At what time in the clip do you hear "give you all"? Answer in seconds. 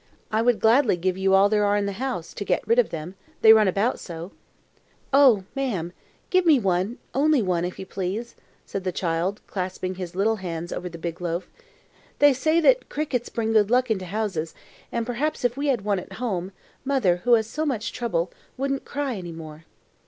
0.97-1.47